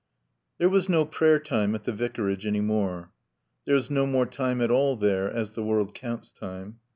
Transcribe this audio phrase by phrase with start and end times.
[0.01, 3.11] LI There was no prayer time at the Vicarage any more.
[3.65, 6.79] There was no more time at all there as the world counts time.